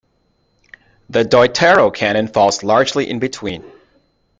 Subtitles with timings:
[1.11, 3.63] The Deuterocanon falls largely in between.